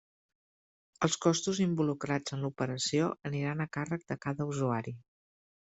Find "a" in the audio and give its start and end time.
3.67-3.71